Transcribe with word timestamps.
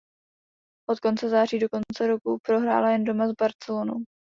Od 0.89 0.99
konce 0.99 1.29
září 1.29 1.59
do 1.59 1.67
konce 1.69 2.07
roku 2.07 2.37
prohrála 2.45 2.89
jen 2.91 3.03
doma 3.03 3.27
s 3.27 3.31
Barcelonou. 3.31 4.03